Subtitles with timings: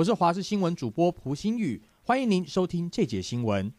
[0.00, 3.70] 我是华视新闻主播蒲新宇，欢迎您收听这节新闻。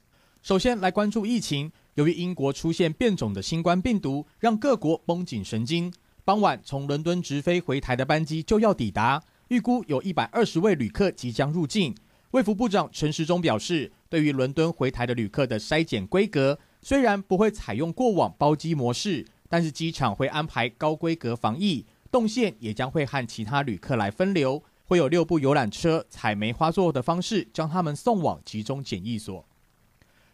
[0.44, 5.92] 首先来关注疫情，由于英国出现变种的新冠病毒，让各国绷紧神经。
[6.24, 11.96] 傍晚从伦敦直飞回台的班机就要抵达，预估有一百二十位旅客即将入境。
[12.30, 24.64] 卫福部长陈时中表示，对于伦敦回台的旅客的筛检规格，虽然不会采用过往包机模式，但是机场会安排高规格防疫，动线也将会和其他旅客来分流。
[24.92, 29.48] 会有六部游览车采梅花座的方式将他们送往集中检疫所。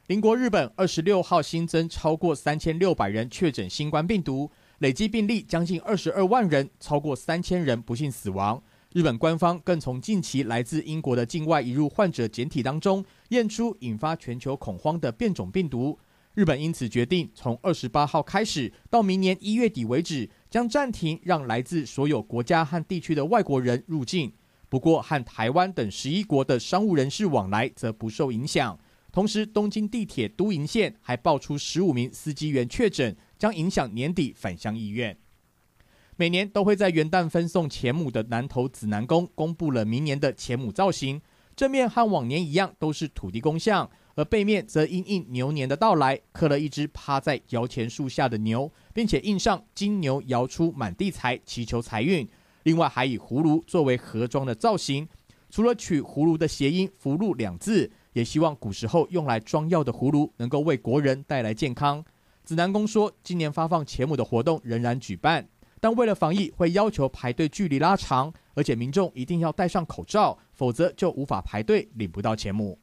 [0.08, 8.60] 邻国日本二十六号新增超过三千六百人确诊新冠病毒，累计病例将近二十二万人，超过三千人不幸死亡。
[8.94, 16.00] 日本官方更从近期来自英国的境外移入患者检体当中验出引发全球恐慌的变种病毒。
[16.34, 24.34] 日本因此决定从二十八号开始到明年一月底为止，将暂停让来自所有国家和地区的外国人入境。
[24.70, 28.78] 不过，和台湾等十一国的商务人士往来则不受影响。
[29.12, 35.18] 同时，东京地铁都营线还爆出十五名司机员确诊，将影响年底返乡意愿。
[36.18, 41.22] 每年都会在元旦分送钱母的南投紫南宫公布了明年的钱母造型，
[41.56, 52.28] 正面和往年一样都是土地公像，而背面则因应牛年的到来，刻了一只趴在摇钱树下的牛，并且印上“金牛摇出满地财”，祈求财运。
[52.68, 55.08] 另外还以葫芦作为盒装的造型，
[55.50, 62.04] 除了取葫芦的谐音“福禄”两字，也希望古时候用来装药的葫芦能够为国人带来健康。
[62.44, 65.48] 指南宫说，今年发放钱母的活动仍然举办，
[65.80, 72.78] 但为了防疫，会要求排队距离拉长，而且民众一定要戴上口罩，否则就无法排队领不到钱母。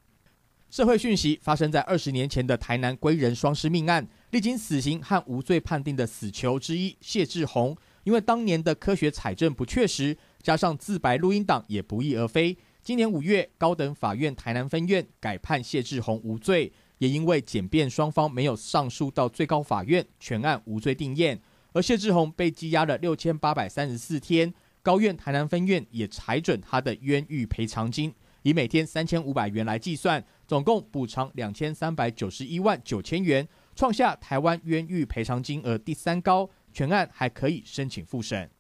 [0.71, 7.77] 社会讯息发生在二十年前的台南归仁双尸命案，历经死刑和无罪判定的死囚之一谢志宏。
[8.05, 12.57] 因为当年的科学采证不确实，加上自白录音档也不翼而飞。
[12.83, 21.41] 今年五月，高等法院台南分院改判谢志宏无罪，也因为检辩双方没有上诉到最高法院，全案无罪定验。
[21.73, 36.51] 而谢志宏被羁押了六千八百三十四天，高院台南分院也裁准他的冤狱赔偿金，以每天三千五百元来计算，总共补偿两千三百九十一万九千元，创下台湾冤狱赔偿金额第三高。
[36.75, 38.51] 全案还可以申请复审。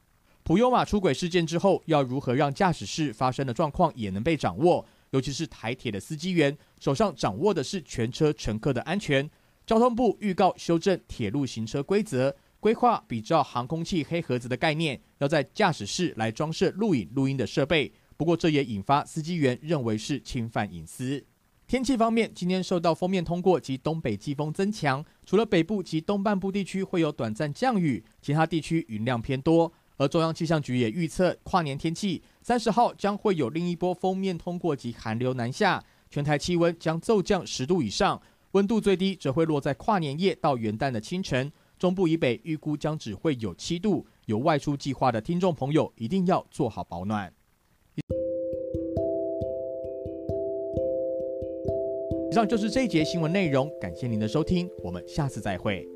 [0.44, 4.86] 普悠玛出轨事件之后，要如何让驾驶室发生的状况也能被掌握？
[5.10, 9.28] 尤其是台铁的司机员手上掌握的是全车乘客的安全。
[9.66, 17.92] 交通部预告修正铁路行车规则，规划比照航空器黑盒子的概念，要在驾驶室来装设录影录音的设备。
[18.16, 21.24] 不过，这也引发司机员认为是侵犯隐私。
[21.74, 29.72] 天气方面，今天受到锋面通过及东北季风增强，除了北部及东半部地区会有短暂降雨，其他地区云量偏多。
[29.96, 41.50] 而中央气象局也预测，跨年天气三十号将会有另一波锋面通过及寒流南下，全台气温将骤降十度以上，温度最低则会落在跨年夜到元旦的清晨。
[41.76, 47.32] 中部以北预估将只会有七度，有外出计划的听众朋友一定要做好保暖。
[52.34, 55.88] 以上就是这一节新闻内容，感谢您的收听，我们下次再会。